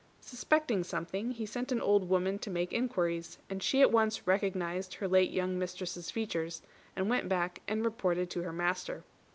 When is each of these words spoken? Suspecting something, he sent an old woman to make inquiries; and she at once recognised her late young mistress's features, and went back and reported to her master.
Suspecting 0.21 0.83
something, 0.83 1.29
he 1.29 1.45
sent 1.45 1.71
an 1.71 1.79
old 1.79 2.09
woman 2.09 2.39
to 2.39 2.49
make 2.49 2.73
inquiries; 2.73 3.37
and 3.51 3.61
she 3.61 3.81
at 3.83 3.91
once 3.91 4.25
recognised 4.25 4.95
her 4.95 5.07
late 5.07 5.29
young 5.29 5.59
mistress's 5.59 6.09
features, 6.09 6.63
and 6.95 7.07
went 7.07 7.29
back 7.29 7.61
and 7.67 7.85
reported 7.85 8.27
to 8.31 8.41
her 8.41 8.51
master. 8.51 9.03